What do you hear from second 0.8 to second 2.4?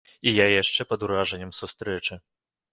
пад уражаннем сустрэчы.